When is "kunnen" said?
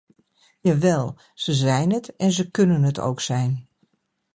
2.51-2.83